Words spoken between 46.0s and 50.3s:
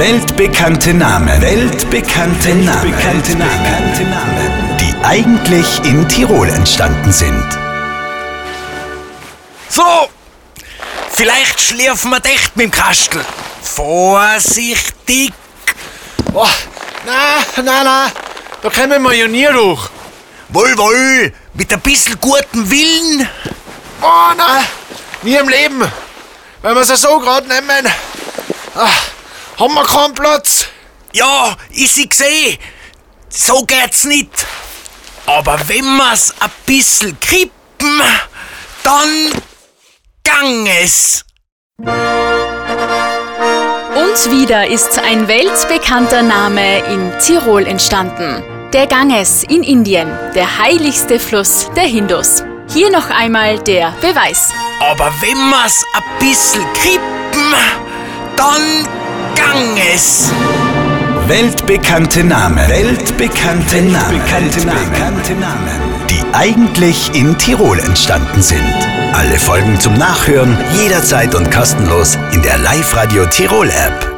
Name in Tirol entstanden. Der Ganges in Indien,